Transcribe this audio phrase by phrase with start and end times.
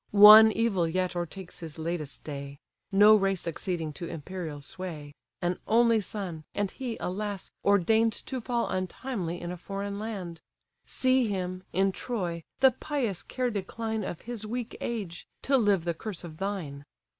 [0.23, 2.57] One evil yet o'ertakes his latest day:
[2.91, 7.51] No race succeeding to imperial sway; An only son; and he, alas!
[7.63, 10.41] ordain'd To fall untimely in a foreign land.
[10.87, 15.93] See him, in Troy, the pious care decline Of his weak age, to live the
[15.93, 16.83] curse of thine!